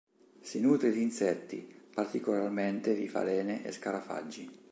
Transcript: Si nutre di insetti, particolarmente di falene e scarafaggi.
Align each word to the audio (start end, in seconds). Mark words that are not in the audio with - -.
Si 0.41 0.59
nutre 0.59 0.89
di 0.91 0.99
insetti, 1.03 1.59
particolarmente 1.93 2.95
di 2.95 3.07
falene 3.07 3.63
e 3.63 3.71
scarafaggi. 3.71 4.49